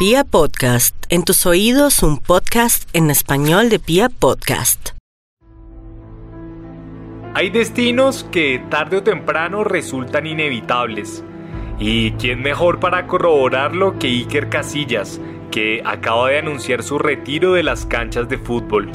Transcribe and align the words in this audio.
Pia 0.00 0.24
Podcast, 0.24 0.96
en 1.10 1.24
tus 1.24 1.44
oídos 1.44 2.02
un 2.02 2.16
podcast 2.16 2.88
en 2.96 3.10
español 3.10 3.68
de 3.68 3.78
Pia 3.78 4.08
Podcast. 4.08 4.92
Hay 7.34 7.50
destinos 7.50 8.24
que 8.32 8.64
tarde 8.70 8.96
o 8.96 9.02
temprano 9.02 9.62
resultan 9.62 10.26
inevitables. 10.26 11.22
¿Y 11.78 12.12
quién 12.12 12.40
mejor 12.40 12.80
para 12.80 13.06
corroborarlo 13.06 13.98
que 13.98 14.06
Iker 14.06 14.48
Casillas, 14.48 15.20
que 15.50 15.82
acaba 15.84 16.30
de 16.30 16.38
anunciar 16.38 16.82
su 16.82 16.98
retiro 16.98 17.52
de 17.52 17.62
las 17.62 17.84
canchas 17.84 18.26
de 18.26 18.38
fútbol? 18.38 18.90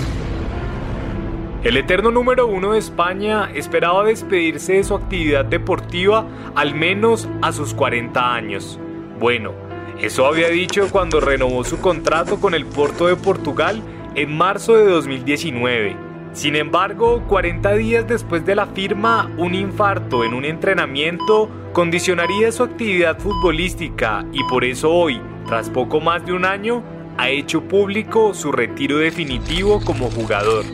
El 1.64 1.78
eterno 1.78 2.10
número 2.10 2.48
uno 2.48 2.72
de 2.72 2.80
España 2.80 3.52
esperaba 3.54 4.06
despedirse 4.06 4.74
de 4.74 4.84
su 4.84 4.96
actividad 4.96 5.46
deportiva 5.46 6.26
al 6.56 6.74
menos 6.74 7.30
a 7.44 7.52
sus 7.52 7.76
40 7.76 8.34
años. 8.34 8.80
Bueno, 9.20 9.65
eso 10.00 10.26
había 10.26 10.50
dicho 10.50 10.90
cuando 10.92 11.22
renovó 11.22 11.64
su 11.64 11.80
contrato 11.80 12.40
con 12.40 12.54
el 12.54 12.66
Porto 12.66 13.08
de 13.08 13.16
Portugal 13.16 13.82
en 14.16 14.36
marzo 14.36 14.76
de 14.76 14.86
2019. 14.86 15.96
Sin 16.34 16.58
embargo, 16.58 17.24
40 17.28 17.76
días 17.76 18.06
después 18.06 18.46
de 18.46 18.56
la 18.56 18.66
firma, 18.68 19.32
un 19.38 19.56
infarto 19.56 20.26
en 20.26 20.34
un 20.34 20.44
entrenamiento 20.44 21.50
condicionaría 21.72 22.52
su 22.52 22.64
actividad 22.64 23.18
futbolística 23.20 24.26
y 24.34 24.44
por 24.44 24.66
eso 24.66 24.92
hoy, 24.92 25.22
tras 25.48 25.70
poco 25.70 26.02
más 26.02 26.26
de 26.26 26.34
un 26.34 26.44
año, 26.44 26.84
ha 27.18 27.30
hecho 27.30 27.64
público 27.64 28.34
su 28.34 28.52
retiro 28.52 28.98
definitivo 28.98 29.80
como 29.80 30.12
jugador. 30.12 30.66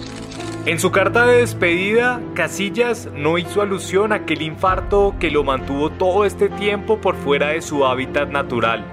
En 0.65 0.79
su 0.79 0.89
carta 0.91 1.27
de 1.27 1.37
despedida, 1.37 2.19
Casillas 2.33 3.07
no 3.15 3.37
hizo 3.37 3.61
alusión 3.61 4.13
a 4.13 4.17
aquel 4.17 4.41
infarto 4.41 5.15
que 5.19 5.29
lo 5.29 5.43
mantuvo 5.43 5.91
todo 5.91 6.25
este 6.25 6.49
tiempo 6.49 6.99
por 6.99 7.15
fuera 7.15 7.49
de 7.49 7.61
su 7.61 7.85
hábitat 7.85 8.29
natural 8.29 8.83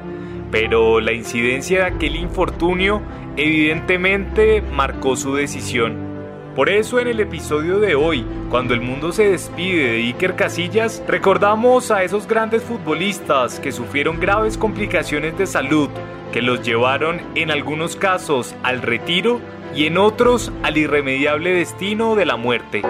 pero 0.50 1.00
la 1.00 1.12
incidencia 1.12 1.80
de 1.80 1.84
aquel 1.94 2.16
infortunio 2.16 3.02
evidentemente 3.36 4.62
marcó 4.62 5.16
su 5.16 5.34
decisión. 5.34 6.08
Por 6.54 6.70
eso 6.70 6.98
en 6.98 7.06
el 7.06 7.20
episodio 7.20 7.78
de 7.78 7.94
hoy, 7.94 8.26
cuando 8.50 8.74
el 8.74 8.80
mundo 8.80 9.12
se 9.12 9.30
despide 9.30 9.92
de 9.92 9.98
Iker 9.98 10.34
Casillas, 10.34 11.02
recordamos 11.06 11.90
a 11.90 12.02
esos 12.02 12.26
grandes 12.26 12.64
futbolistas 12.64 13.60
que 13.60 13.70
sufrieron 13.70 14.18
graves 14.18 14.58
complicaciones 14.58 15.38
de 15.38 15.46
salud 15.46 15.88
que 16.32 16.42
los 16.42 16.62
llevaron 16.62 17.20
en 17.34 17.50
algunos 17.50 17.96
casos 17.96 18.54
al 18.62 18.82
retiro 18.82 19.40
y 19.74 19.86
en 19.86 19.98
otros 19.98 20.52
al 20.62 20.76
irremediable 20.76 21.52
destino 21.52 22.14
de 22.14 22.26
la 22.26 22.36
muerte. 22.36 22.82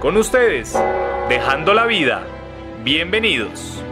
Con 0.00 0.16
ustedes, 0.16 0.78
dejando 1.28 1.74
la 1.74 1.86
vida, 1.86 2.26
bienvenidos. 2.84 3.82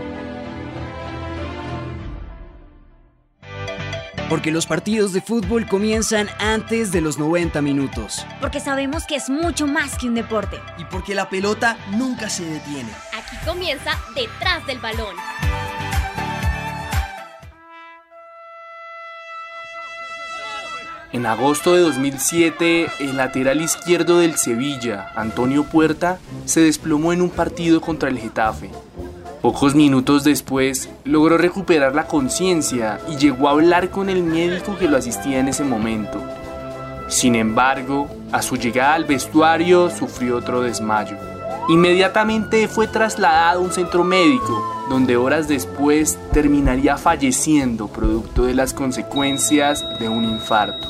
Porque 4.32 4.50
los 4.50 4.64
partidos 4.64 5.12
de 5.12 5.20
fútbol 5.20 5.66
comienzan 5.66 6.26
antes 6.38 6.90
de 6.90 7.02
los 7.02 7.18
90 7.18 7.60
minutos. 7.60 8.24
Porque 8.40 8.60
sabemos 8.60 9.04
que 9.06 9.14
es 9.14 9.28
mucho 9.28 9.66
más 9.66 9.98
que 9.98 10.08
un 10.08 10.14
deporte. 10.14 10.58
Y 10.78 10.86
porque 10.86 11.14
la 11.14 11.28
pelota 11.28 11.76
nunca 11.90 12.30
se 12.30 12.46
detiene. 12.46 12.88
Aquí 13.12 13.36
comienza 13.44 13.90
detrás 14.14 14.66
del 14.66 14.78
balón. 14.78 15.16
En 21.12 21.26
agosto 21.26 21.74
de 21.74 21.82
2007, 21.82 22.86
el 23.00 23.18
lateral 23.18 23.60
izquierdo 23.60 24.20
del 24.20 24.38
Sevilla, 24.38 25.12
Antonio 25.14 25.64
Puerta, 25.64 26.18
se 26.46 26.62
desplomó 26.62 27.12
en 27.12 27.20
un 27.20 27.28
partido 27.28 27.82
contra 27.82 28.08
el 28.08 28.18
Getafe. 28.18 28.70
Pocos 29.42 29.74
minutos 29.74 30.22
después, 30.22 30.88
logró 31.04 31.36
recuperar 31.36 31.96
la 31.96 32.06
conciencia 32.06 33.00
y 33.10 33.16
llegó 33.16 33.48
a 33.48 33.50
hablar 33.50 33.90
con 33.90 34.08
el 34.08 34.22
médico 34.22 34.76
que 34.78 34.86
lo 34.86 34.96
asistía 34.96 35.40
en 35.40 35.48
ese 35.48 35.64
momento. 35.64 36.22
Sin 37.08 37.34
embargo, 37.34 38.08
a 38.30 38.40
su 38.40 38.54
llegada 38.54 38.94
al 38.94 39.04
vestuario 39.04 39.90
sufrió 39.90 40.36
otro 40.36 40.62
desmayo. 40.62 41.16
Inmediatamente 41.68 42.68
fue 42.68 42.86
trasladado 42.86 43.58
a 43.58 43.62
un 43.64 43.72
centro 43.72 44.04
médico, 44.04 44.86
donde 44.88 45.16
horas 45.16 45.48
después 45.48 46.20
terminaría 46.32 46.96
falleciendo 46.96 47.88
producto 47.88 48.44
de 48.44 48.54
las 48.54 48.72
consecuencias 48.72 49.84
de 49.98 50.08
un 50.08 50.24
infarto. 50.24 50.88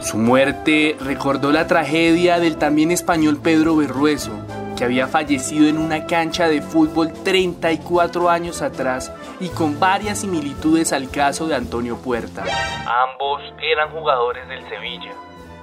Su 0.00 0.18
muerte 0.18 0.96
recordó 1.00 1.52
la 1.52 1.68
tragedia 1.68 2.40
del 2.40 2.56
también 2.56 2.90
español 2.90 3.38
Pedro 3.40 3.76
Berrueso, 3.76 4.32
que 4.76 4.84
había 4.84 5.06
fallecido 5.06 5.68
en 5.68 5.78
una 5.78 6.06
cancha 6.06 6.48
de 6.48 6.60
fútbol 6.62 7.12
34 7.12 8.30
años 8.30 8.62
atrás 8.62 9.12
y 9.40 9.48
con 9.48 9.78
varias 9.78 10.20
similitudes 10.20 10.92
al 10.92 11.10
caso 11.10 11.46
de 11.46 11.54
Antonio 11.54 11.96
Puerta. 11.96 12.44
Ambos 12.86 13.42
eran 13.62 13.90
jugadores 13.90 14.46
del 14.48 14.68
Sevilla. 14.68 15.12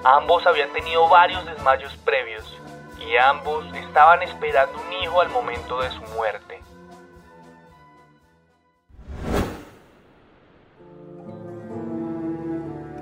Ambos 0.04 0.46
habían 0.48 0.72
tenido 0.74 1.08
varios 1.10 1.46
desmayos 1.46 1.96
previos 1.98 2.58
y 3.00 3.18
ambos 3.18 3.66
estaban 3.76 4.22
esperando 4.24 4.74
un 4.88 5.04
hijo 5.04 5.22
al 5.22 5.30
momento 5.30 5.82
de 5.82 5.90
su 5.92 6.02
muerte. 6.16 6.62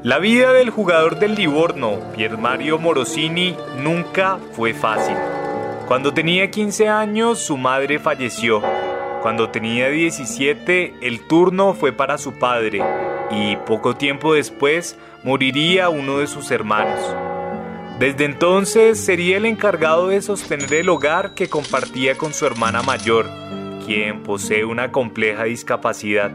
La 0.01 0.17
vida 0.17 0.53
del 0.53 0.69
jugador 0.69 1.19
del 1.19 1.35
Livorno, 1.35 1.99
Pier 2.15 2.37
Mario 2.37 2.79
Morosini, 2.79 3.57
nunca 3.75 4.39
fue 4.53 4.73
fácil. 4.73 5.17
Cuando 5.89 6.13
tenía 6.13 6.51
15 6.51 6.87
años, 6.87 7.39
su 7.39 7.57
madre 7.57 7.97
falleció. 7.97 8.61
Cuando 9.23 9.49
tenía 9.49 9.89
17, 9.89 10.93
el 11.01 11.21
turno 11.21 11.73
fue 11.73 11.91
para 11.91 12.19
su 12.19 12.37
padre 12.37 12.79
y 13.31 13.55
poco 13.65 13.95
tiempo 13.95 14.35
después 14.35 14.99
moriría 15.23 15.89
uno 15.89 16.19
de 16.19 16.27
sus 16.27 16.51
hermanos. 16.51 16.99
Desde 17.97 18.25
entonces 18.25 19.03
sería 19.03 19.37
el 19.37 19.47
encargado 19.47 20.09
de 20.09 20.21
sostener 20.21 20.71
el 20.75 20.89
hogar 20.89 21.33
que 21.33 21.49
compartía 21.49 22.15
con 22.15 22.35
su 22.35 22.45
hermana 22.45 22.83
mayor, 22.83 23.25
quien 23.83 24.21
posee 24.21 24.65
una 24.65 24.91
compleja 24.91 25.45
discapacidad. 25.45 26.29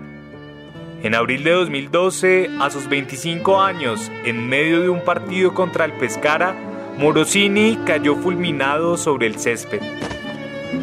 En 1.04 1.14
abril 1.14 1.44
de 1.44 1.52
2012, 1.52 2.50
a 2.60 2.70
sus 2.70 2.88
25 2.88 3.60
años, 3.62 4.10
en 4.24 4.48
medio 4.48 4.80
de 4.80 4.88
un 4.88 5.04
partido 5.04 5.54
contra 5.54 5.84
el 5.84 5.92
Pescara, 5.92 6.56
Morosini 6.98 7.78
cayó 7.84 8.14
fulminado 8.14 8.96
sobre 8.96 9.26
el 9.26 9.36
césped. 9.36 9.80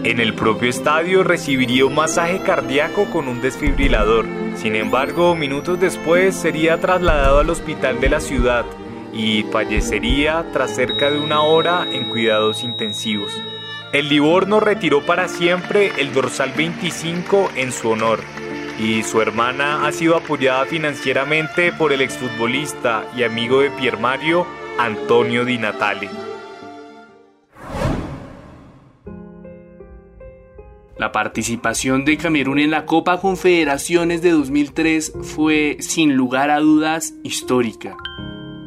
En 0.03 0.19
el 0.19 0.33
propio 0.33 0.69
estadio 0.69 1.23
recibiría 1.23 1.85
un 1.85 1.95
masaje 1.95 2.39
cardíaco 2.39 3.05
con 3.05 3.29
un 3.29 3.41
desfibrilador. 3.41 4.25
Sin 4.55 4.75
embargo, 4.75 5.35
minutos 5.35 5.79
después 5.79 6.35
sería 6.35 6.79
trasladado 6.79 7.39
al 7.39 7.49
hospital 7.49 8.01
de 8.01 8.09
la 8.09 8.19
ciudad 8.19 8.65
y 9.13 9.43
fallecería 9.51 10.45
tras 10.51 10.75
cerca 10.75 11.09
de 11.11 11.19
una 11.19 11.41
hora 11.43 11.85
en 11.89 12.09
cuidados 12.09 12.63
intensivos. 12.63 13.31
El 13.93 14.09
Livorno 14.09 14.59
retiró 14.59 15.05
para 15.05 15.29
siempre 15.29 15.91
el 15.97 16.13
dorsal 16.13 16.51
25 16.55 17.51
en 17.55 17.71
su 17.71 17.89
honor 17.89 18.19
y 18.79 19.03
su 19.03 19.21
hermana 19.21 19.85
ha 19.85 19.91
sido 19.91 20.17
apoyada 20.17 20.65
financieramente 20.65 21.71
por 21.71 21.93
el 21.93 22.01
exfutbolista 22.01 23.05
y 23.15 23.23
amigo 23.23 23.61
de 23.61 23.69
Pier 23.71 23.97
Mario 23.97 24.45
Antonio 24.83 25.45
Di 25.45 25.59
Natale. 25.59 26.09
La 30.97 31.11
participación 31.11 32.03
de 32.03 32.17
Camerún 32.17 32.57
en 32.57 32.71
la 32.71 32.87
Copa 32.87 33.21
Confederaciones 33.21 34.23
de 34.23 34.31
2003 34.31 35.13
fue, 35.21 35.77
sin 35.81 36.15
lugar 36.15 36.49
a 36.49 36.61
dudas, 36.61 37.13
histórica. 37.23 37.95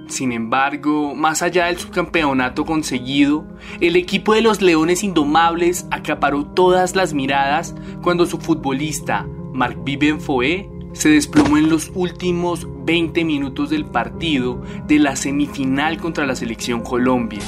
Sin 0.07 0.31
embargo, 0.31 1.17
más 1.17 1.43
allá 1.43 1.67
del 1.67 1.79
subcampeonato 1.79 2.65
conseguido, 2.65 3.45
el 3.81 3.97
equipo 3.97 4.35
de 4.35 4.43
los 4.43 4.63
Leones 4.63 5.03
Indomables 5.03 5.89
acaparó 5.91 6.47
todas 6.47 6.95
las 6.95 7.13
miradas 7.13 7.75
cuando 8.05 8.27
su 8.27 8.39
futbolista, 8.39 9.27
Marc 9.53 9.83
Vivian 9.83 10.21
Foé, 10.21 10.71
se 10.93 11.09
desplomó 11.09 11.59
en 11.59 11.69
los 11.69 11.91
últimos 11.93 12.69
20 12.85 13.25
minutos 13.25 13.71
del 13.71 13.85
partido 13.87 14.63
de 14.87 14.99
la 14.99 15.17
semifinal 15.17 15.99
contra 15.99 16.27
la 16.27 16.37
selección 16.37 16.83
Colombia. 16.83 17.41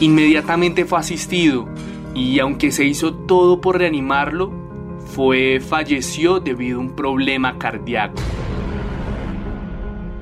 Inmediatamente 0.00 0.84
fue 0.84 0.98
asistido 0.98 1.68
y 2.14 2.38
aunque 2.38 2.70
se 2.70 2.84
hizo 2.84 3.14
todo 3.14 3.60
por 3.60 3.78
reanimarlo, 3.78 4.52
fue 5.14 5.60
falleció 5.60 6.40
debido 6.40 6.78
a 6.78 6.82
un 6.82 6.94
problema 6.94 7.58
cardíaco. 7.58 8.20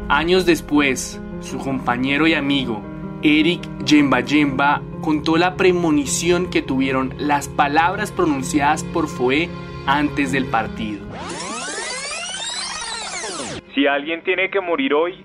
Años 0.08 0.46
después, 0.46 1.20
su 1.40 1.58
compañero 1.58 2.26
y 2.26 2.34
amigo 2.34 2.82
Eric 3.22 3.84
Yemba 3.84 4.20
Yemba 4.20 4.82
contó 5.00 5.36
la 5.36 5.56
premonición 5.56 6.46
que 6.46 6.62
tuvieron 6.62 7.14
las 7.18 7.48
palabras 7.48 8.12
pronunciadas 8.12 8.84
por 8.84 9.08
Foé 9.08 9.48
antes 9.86 10.32
del 10.32 10.46
partido. 10.46 11.00
Si 13.76 13.86
alguien 13.86 14.22
tiene 14.22 14.48
que 14.48 14.62
morir 14.62 14.94
hoy, 14.94 15.22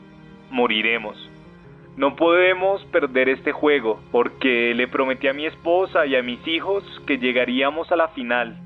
moriremos. 0.50 1.16
No 1.96 2.18
podemos 2.18 2.84
perder 2.92 3.30
este 3.30 3.54
juego, 3.54 4.02
porque 4.12 4.74
le 4.76 4.90
prometí 4.90 5.30
a 5.30 5.34
mi 5.34 5.46
esposa 5.46 6.06
y 6.06 6.18
a 6.18 6.22
mis 6.22 6.46
hijos 6.46 6.84
que 7.08 7.18
llegaríamos 7.18 7.90
a 7.94 7.96
la 7.96 8.10
final. 8.10 8.60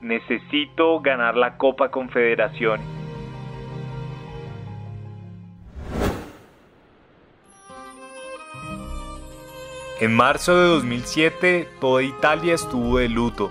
Necesito 0.00 1.00
ganar 1.00 1.36
la 1.36 1.58
Copa 1.58 1.90
Confederación. 1.90 2.80
En 10.00 10.16
marzo 10.16 10.58
de 10.58 10.66
2007, 10.66 11.68
toda 11.78 12.02
Italia 12.02 12.54
estuvo 12.54 12.96
de 12.96 13.10
luto. 13.10 13.50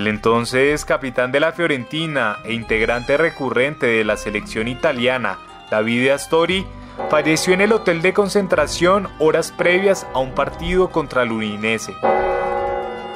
El 0.00 0.06
entonces 0.06 0.86
capitán 0.86 1.30
de 1.30 1.40
la 1.40 1.52
Fiorentina 1.52 2.38
e 2.44 2.54
integrante 2.54 3.18
recurrente 3.18 3.84
de 3.84 4.02
la 4.02 4.16
selección 4.16 4.66
italiana, 4.66 5.38
Davide 5.70 6.12
Astori, 6.12 6.64
falleció 7.10 7.52
en 7.52 7.60
el 7.60 7.70
hotel 7.70 8.00
de 8.00 8.14
concentración 8.14 9.08
horas 9.18 9.52
previas 9.52 10.06
a 10.14 10.20
un 10.20 10.34
partido 10.34 10.88
contra 10.88 11.24
el 11.24 11.32
Udinese. 11.32 11.92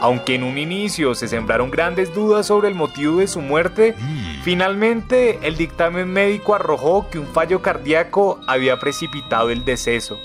Aunque 0.03 0.35
en 0.35 0.43
un 0.43 0.59
inicio 0.59 1.15
se 1.15 1.27
sembraron 1.27 1.71
grandes 1.71 2.15
dudas 2.15 2.49
sobre 2.49 2.69
el 2.69 2.75
motivo 2.75 3.21
de 3.21 3.29
su 3.29 3.41
muerte, 3.41 3.95
finalmente 4.43 5.39
el 5.41 5.57
dictamen 5.57 6.13
médico 6.13 6.55
arrojó 6.55 7.09
que 7.09 7.19
un 7.19 7.29
fallo 7.29 7.63
cardíaco 7.63 8.41
había 8.47 8.79
precipitado 8.79 9.49
el 9.49 9.65
deceso. 9.65 10.21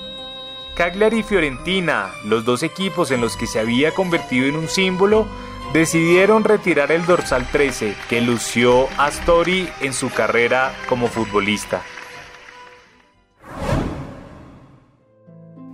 Cagliari 0.76 1.20
y 1.20 1.24
Fiorentina, 1.24 2.10
los 2.26 2.44
dos 2.44 2.64
equipos 2.64 3.12
en 3.12 3.22
los 3.22 3.38
que 3.38 3.48
se 3.48 3.62
había 3.62 3.94
convertido 3.94 4.46
en 4.46 4.58
un 4.58 4.68
símbolo, 4.68 5.26
decidieron 5.74 6.44
retirar 6.44 6.92
el 6.92 7.06
dorsal 7.06 7.48
13 7.52 7.96
que 8.10 8.22
lució 8.22 8.88
Astori 8.98 9.68
en 9.82 9.94
su 9.94 10.10
carrera 10.10 10.74
como 10.88 11.08
futbolista. 11.08 11.84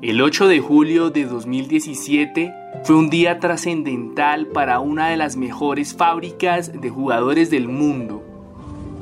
El 0.01 0.21
8 0.21 0.47
de 0.47 0.59
julio 0.59 1.09
de 1.09 1.24
2017 1.24 2.53
fue 2.83 2.95
un 2.95 3.09
día 3.09 3.39
trascendental 3.39 4.47
para 4.47 4.80
una 4.80 5.07
de 5.07 5.18
las 5.18 5.38
mejores 5.38 5.95
fábricas 5.95 6.80
de 6.80 6.89
jugadores 6.89 7.50
del 7.50 7.68
mundo. 7.68 8.21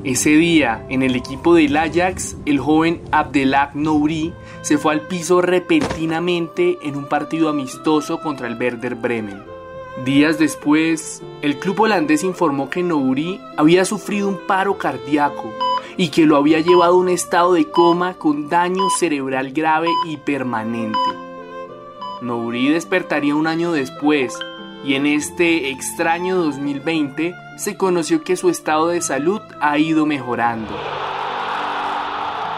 Ese 0.04 0.30
día, 0.30 0.86
en 0.88 1.02
el 1.02 1.16
equipo 1.16 1.54
del 1.54 1.76
Ajax, 1.76 2.36
el 2.46 2.58
joven 2.58 3.02
Abdelak 3.10 3.74
Nouri 3.74 4.32
se 4.62 4.78
fue 4.78 4.92
al 4.92 5.00
piso 5.02 5.40
repentinamente 5.40 6.78
en 6.82 6.96
un 6.96 7.06
partido 7.06 7.48
amistoso 7.48 8.20
contra 8.20 8.46
el 8.46 8.56
Werder 8.58 8.94
Bremen. 8.94 9.53
Días 10.02 10.40
después, 10.40 11.22
el 11.40 11.60
club 11.60 11.82
holandés 11.82 12.24
informó 12.24 12.68
que 12.68 12.82
Nouri 12.82 13.40
había 13.56 13.84
sufrido 13.84 14.28
un 14.28 14.38
paro 14.44 14.76
cardíaco 14.76 15.52
y 15.96 16.08
que 16.08 16.26
lo 16.26 16.36
había 16.36 16.58
llevado 16.58 16.94
a 16.94 16.98
un 16.98 17.08
estado 17.08 17.52
de 17.52 17.70
coma 17.70 18.14
con 18.14 18.48
daño 18.48 18.90
cerebral 18.98 19.52
grave 19.52 19.88
y 20.04 20.16
permanente. 20.16 20.98
Nouri 22.22 22.70
despertaría 22.70 23.36
un 23.36 23.46
año 23.46 23.70
después 23.70 24.36
y 24.84 24.94
en 24.94 25.06
este 25.06 25.70
extraño 25.70 26.38
2020 26.38 27.32
se 27.56 27.76
conoció 27.76 28.24
que 28.24 28.36
su 28.36 28.50
estado 28.50 28.88
de 28.88 29.00
salud 29.00 29.40
ha 29.60 29.78
ido 29.78 30.06
mejorando. 30.06 30.74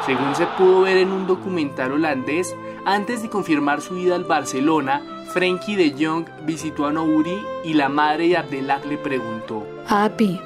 Según 0.06 0.34
se 0.36 0.46
pudo 0.46 0.80
ver 0.82 0.96
en 0.96 1.12
un 1.12 1.26
documental 1.26 1.92
holandés, 1.92 2.56
antes 2.86 3.22
de 3.22 3.28
confirmar 3.28 3.82
su 3.82 3.98
ida 3.98 4.14
al 4.14 4.24
Barcelona, 4.24 5.02
Frenkie 5.36 5.76
de 5.76 5.94
Jong 6.02 6.24
visitó 6.46 6.86
a 6.86 6.92
Nouri 6.94 7.38
y 7.62 7.74
la 7.74 7.90
madre 7.90 8.26
de 8.28 8.38
Abdelak 8.38 8.86
le 8.86 8.96
preguntó: 8.96 9.66
Papi, 9.86 10.40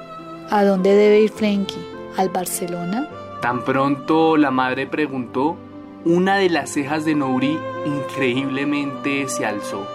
¿a 0.51 0.65
dónde 0.65 0.97
debe 0.97 1.21
ir 1.21 1.31
Frenkie? 1.31 1.79
¿Al 2.17 2.29
Barcelona? 2.31 3.09
Tan 3.41 3.65
pronto 3.65 4.37
la 4.37 4.51
madre 4.51 4.89
preguntó, 4.89 5.57
una 6.05 6.39
de 6.39 6.51
las 6.51 6.71
cejas 6.71 7.05
de 7.05 7.15
Nouri 7.15 7.57
increíblemente 7.87 9.29
se 9.29 9.47
alzó. 9.47 9.87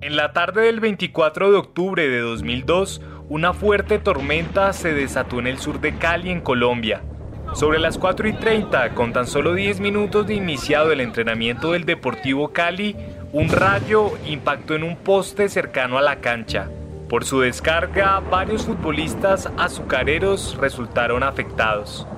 En 0.00 0.16
la 0.16 0.32
tarde 0.32 0.62
del 0.62 0.80
24 0.80 1.50
de 1.50 1.58
octubre 1.58 2.08
de 2.08 2.20
2002, 2.20 3.02
una 3.28 3.52
fuerte 3.52 3.98
tormenta 3.98 4.72
se 4.72 4.94
desató 4.94 5.38
en 5.38 5.48
el 5.48 5.58
sur 5.58 5.82
de 5.82 5.98
Cali, 5.98 6.30
en 6.30 6.40
Colombia. 6.40 7.02
Sobre 7.54 7.78
las 7.78 7.98
4 7.98 8.28
y 8.28 8.32
30, 8.32 8.90
con 8.94 9.12
tan 9.12 9.28
solo 9.28 9.54
10 9.54 9.78
minutos 9.78 10.26
de 10.26 10.34
iniciado 10.34 10.90
el 10.90 11.00
entrenamiento 11.00 11.70
del 11.70 11.84
Deportivo 11.84 12.48
Cali, 12.48 12.96
un 13.32 13.48
rayo 13.48 14.10
impactó 14.26 14.74
en 14.74 14.82
un 14.82 14.96
poste 14.96 15.48
cercano 15.48 15.96
a 15.96 16.02
la 16.02 16.16
cancha. 16.16 16.68
Por 17.08 17.24
su 17.24 17.38
descarga, 17.38 18.18
varios 18.18 18.64
futbolistas 18.64 19.48
azucareros 19.56 20.56
resultaron 20.60 21.22
afectados. 21.22 22.08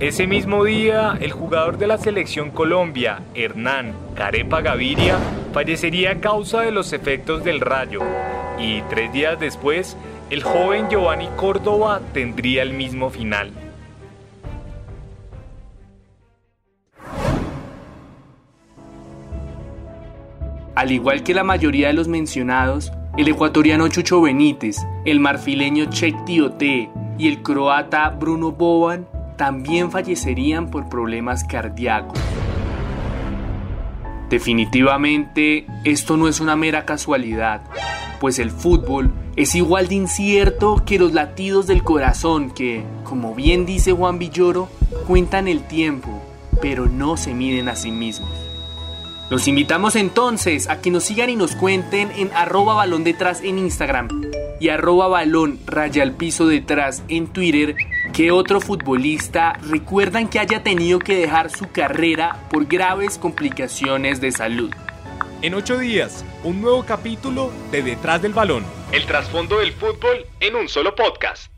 Ese 0.00 0.26
mismo 0.26 0.64
día, 0.64 1.16
el 1.20 1.30
jugador 1.30 1.78
de 1.78 1.86
la 1.86 1.98
selección 1.98 2.50
Colombia, 2.50 3.22
Hernán 3.36 3.94
Carepa 4.16 4.62
Gaviria, 4.62 5.16
fallecería 5.52 6.10
a 6.10 6.20
causa 6.20 6.62
de 6.62 6.72
los 6.72 6.92
efectos 6.92 7.44
del 7.44 7.60
rayo 7.60 8.00
y 8.58 8.82
tres 8.90 9.12
días 9.12 9.38
después, 9.38 9.96
el 10.30 10.42
joven 10.42 10.88
Giovanni 10.90 11.28
Córdoba 11.36 12.00
tendría 12.12 12.62
el 12.62 12.72
mismo 12.72 13.10
final. 13.10 13.52
Al 20.74 20.90
igual 20.90 21.22
que 21.22 21.34
la 21.34 21.44
mayoría 21.44 21.86
de 21.86 21.92
los 21.92 22.08
mencionados, 22.08 22.92
el 23.16 23.28
ecuatoriano 23.28 23.86
Chucho 23.86 24.20
Benítez, 24.20 24.78
el 25.04 25.20
marfileño 25.20 25.84
Chek 25.84 26.24
Tiote 26.24 26.90
y 27.16 27.28
el 27.28 27.42
croata 27.42 28.08
Bruno 28.10 28.50
Boban 28.50 29.06
también 29.36 29.92
fallecerían 29.92 30.72
por 30.72 30.88
problemas 30.88 31.44
cardíacos. 31.44 32.18
Definitivamente, 34.28 35.66
esto 35.84 36.16
no 36.16 36.26
es 36.26 36.40
una 36.40 36.56
mera 36.56 36.84
casualidad, 36.84 37.62
pues 38.18 38.40
el 38.40 38.50
fútbol 38.50 39.12
es 39.36 39.54
igual 39.54 39.86
de 39.86 39.94
incierto 39.94 40.82
que 40.84 40.98
los 40.98 41.12
latidos 41.12 41.68
del 41.68 41.84
corazón 41.84 42.50
que, 42.50 42.82
como 43.04 43.32
bien 43.36 43.64
dice 43.64 43.92
Juan 43.92 44.18
Villoro, 44.18 44.68
cuentan 45.06 45.46
el 45.46 45.62
tiempo, 45.62 46.20
pero 46.60 46.86
no 46.86 47.16
se 47.16 47.32
miden 47.32 47.68
a 47.68 47.76
sí 47.76 47.92
mismos. 47.92 48.43
Los 49.34 49.48
invitamos 49.48 49.96
entonces 49.96 50.68
a 50.68 50.80
que 50.80 50.92
nos 50.92 51.02
sigan 51.02 51.28
y 51.28 51.34
nos 51.34 51.56
cuenten 51.56 52.12
en 52.12 52.30
arroba 52.34 52.74
balón 52.74 53.02
detrás 53.02 53.42
en 53.42 53.58
Instagram 53.58 54.30
y 54.60 54.68
arroba 54.68 55.08
balón 55.08 55.58
raya 55.66 56.04
al 56.04 56.12
piso 56.12 56.46
detrás 56.46 57.02
en 57.08 57.26
Twitter 57.26 57.74
qué 58.12 58.30
otro 58.30 58.60
futbolista 58.60 59.54
recuerdan 59.68 60.28
que 60.28 60.38
haya 60.38 60.62
tenido 60.62 61.00
que 61.00 61.16
dejar 61.16 61.50
su 61.50 61.68
carrera 61.72 62.46
por 62.48 62.66
graves 62.66 63.18
complicaciones 63.18 64.20
de 64.20 64.30
salud. 64.30 64.70
En 65.42 65.54
ocho 65.54 65.78
días, 65.78 66.24
un 66.44 66.62
nuevo 66.62 66.84
capítulo 66.84 67.50
de 67.72 67.82
Detrás 67.82 68.22
del 68.22 68.34
Balón. 68.34 68.64
El 68.92 69.04
trasfondo 69.04 69.58
del 69.58 69.72
fútbol 69.72 70.26
en 70.38 70.54
un 70.54 70.68
solo 70.68 70.94
podcast. 70.94 71.53